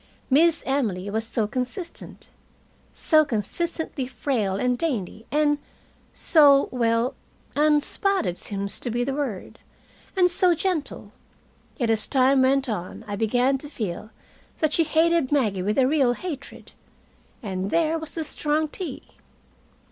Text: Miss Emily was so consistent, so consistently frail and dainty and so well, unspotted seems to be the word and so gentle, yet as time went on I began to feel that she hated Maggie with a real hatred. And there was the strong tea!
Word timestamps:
Miss 0.31 0.63
Emily 0.65 1.11
was 1.11 1.27
so 1.27 1.45
consistent, 1.45 2.29
so 2.91 3.23
consistently 3.23 4.07
frail 4.07 4.55
and 4.55 4.75
dainty 4.75 5.27
and 5.31 5.59
so 6.11 6.69
well, 6.71 7.13
unspotted 7.55 8.35
seems 8.35 8.79
to 8.79 8.89
be 8.89 9.03
the 9.03 9.13
word 9.13 9.59
and 10.17 10.31
so 10.31 10.55
gentle, 10.55 11.11
yet 11.77 11.91
as 11.91 12.07
time 12.07 12.41
went 12.41 12.67
on 12.67 13.05
I 13.07 13.15
began 13.15 13.59
to 13.59 13.69
feel 13.69 14.09
that 14.57 14.73
she 14.73 14.85
hated 14.85 15.31
Maggie 15.31 15.61
with 15.61 15.77
a 15.77 15.85
real 15.85 16.13
hatred. 16.13 16.71
And 17.43 17.69
there 17.69 17.99
was 17.99 18.15
the 18.15 18.23
strong 18.23 18.69
tea! 18.69 19.03